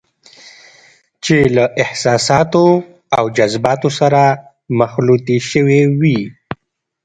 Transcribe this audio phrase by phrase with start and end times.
[1.23, 2.65] چې له احساساتو
[3.17, 4.21] او جذباتو سره
[4.79, 6.19] مخلوطې شوې وي.